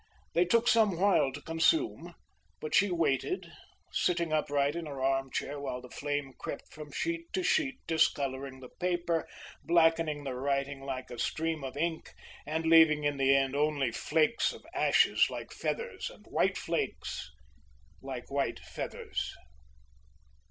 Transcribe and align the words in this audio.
They 0.33 0.45
took 0.45 0.67
some 0.67 0.99
while 0.99 1.31
to 1.31 1.43
consume, 1.43 2.15
but 2.59 2.73
she 2.73 2.89
waited, 2.89 3.51
sitting 3.91 4.33
upright 4.33 4.75
in 4.75 4.87
her 4.87 4.99
arm 4.99 5.29
chair 5.29 5.59
while 5.59 5.79
the 5.79 5.91
flame 5.91 6.33
crept 6.39 6.73
from 6.73 6.91
sheet 6.91 7.31
to 7.33 7.43
sheet, 7.43 7.75
discolouring 7.85 8.61
the 8.61 8.69
paper, 8.79 9.27
blackening 9.63 10.23
the 10.23 10.33
writing 10.33 10.81
like 10.81 11.11
a 11.11 11.19
stream 11.19 11.63
of 11.63 11.77
ink, 11.77 12.15
and 12.47 12.65
leaving 12.65 13.03
in 13.03 13.17
the 13.17 13.35
end 13.35 13.55
only 13.55 13.91
flakes 13.91 14.51
of 14.53 14.65
ashes 14.73 15.27
like 15.29 15.51
feathers, 15.51 16.09
and 16.09 16.25
white 16.25 16.57
flakes 16.57 17.29
like 18.01 18.31
white 18.31 18.57
feathers. 18.57 19.35